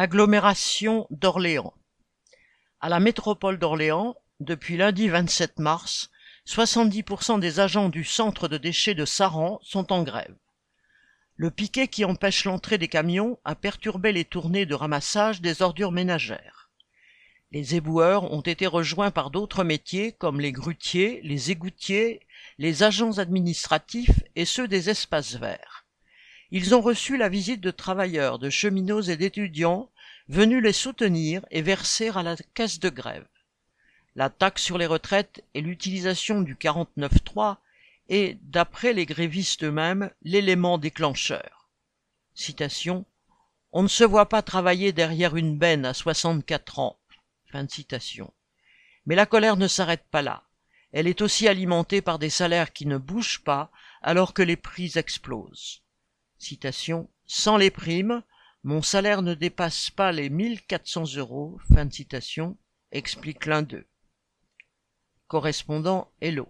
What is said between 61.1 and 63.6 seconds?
euros, fin de citation, explique